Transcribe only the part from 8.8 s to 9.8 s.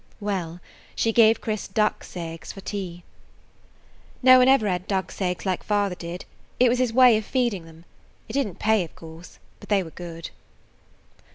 of course, but